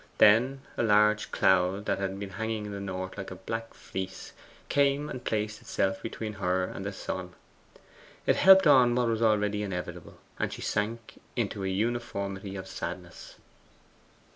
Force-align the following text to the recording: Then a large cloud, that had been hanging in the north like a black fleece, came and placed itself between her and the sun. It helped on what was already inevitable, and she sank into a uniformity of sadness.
Then 0.17 0.63
a 0.77 0.81
large 0.81 1.31
cloud, 1.31 1.85
that 1.85 1.99
had 1.99 2.19
been 2.19 2.31
hanging 2.31 2.65
in 2.65 2.71
the 2.71 2.79
north 2.79 3.19
like 3.19 3.29
a 3.29 3.35
black 3.35 3.75
fleece, 3.75 4.33
came 4.67 5.07
and 5.07 5.23
placed 5.23 5.61
itself 5.61 6.01
between 6.01 6.33
her 6.41 6.63
and 6.63 6.83
the 6.83 6.91
sun. 6.91 7.33
It 8.25 8.37
helped 8.37 8.65
on 8.65 8.95
what 8.95 9.07
was 9.09 9.21
already 9.21 9.61
inevitable, 9.61 10.17
and 10.39 10.51
she 10.51 10.63
sank 10.63 11.21
into 11.35 11.63
a 11.63 11.67
uniformity 11.67 12.55
of 12.55 12.67
sadness. 12.67 13.35